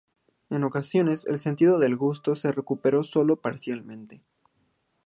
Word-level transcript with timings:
En 0.49 0.63
ocasiones 0.63 1.27
el 1.27 1.37
sentido 1.37 1.77
del 1.77 1.95
gusto 1.95 2.35
se 2.35 2.51
recupera 2.51 3.03
sólo 3.03 3.35
parcialmente. 3.35 4.23